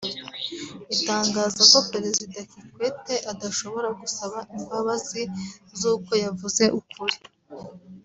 itangaza 0.95 1.61
ko 1.71 1.77
Perezida 1.93 2.37
Kikwete 2.49 3.15
adashobora 3.31 3.89
gusaba 4.01 4.37
imbabazi 4.57 5.21
z’uko 5.79 6.11
yavuze 6.23 6.63
ukuri 6.79 7.17